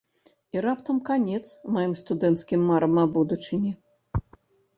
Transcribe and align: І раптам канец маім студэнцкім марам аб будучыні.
І 0.55 0.61
раптам 0.65 1.01
канец 1.09 1.41
маім 1.75 1.93
студэнцкім 2.01 2.65
марам 2.71 2.93
аб 3.03 3.09
будучыні. 3.19 3.71